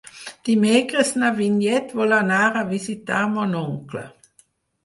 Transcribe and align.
Dimecres 0.47 1.11
na 1.23 1.29
Vinyet 1.41 1.93
vol 1.99 2.15
anar 2.21 2.41
a 2.63 2.65
visitar 2.73 3.21
mon 3.37 3.55
oncle. 3.63 4.07